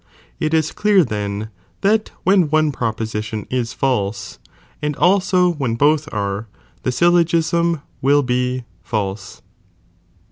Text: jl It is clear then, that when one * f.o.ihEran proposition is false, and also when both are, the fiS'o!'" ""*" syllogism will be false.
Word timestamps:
jl 0.01 0.07
It 0.47 0.53
is 0.55 0.71
clear 0.71 1.03
then, 1.03 1.51
that 1.81 2.09
when 2.23 2.49
one 2.49 2.69
* 2.69 2.69
f.o.ihEran 2.69 2.73
proposition 2.73 3.45
is 3.51 3.71
false, 3.73 4.39
and 4.81 4.95
also 4.95 5.49
when 5.53 5.75
both 5.75 6.11
are, 6.11 6.47
the 6.81 6.89
fiS'o!'" 6.89 6.93
""*" 6.97 6.97
syllogism 6.97 7.83
will 8.01 8.23
be 8.23 8.63
false. 8.81 9.43